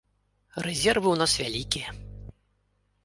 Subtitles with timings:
[0.67, 1.89] Рэзервы ў нас вялікія.